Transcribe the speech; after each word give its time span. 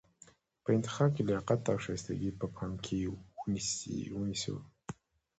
په 0.63 0.69
انتخاب 0.77 1.09
کې 1.15 1.21
لیاقت 1.29 1.61
او 1.71 1.77
شایستګي 1.85 2.29
په 2.39 2.45
پام 2.55 2.71
کې 2.85 2.97
ونیسو. 4.17 4.57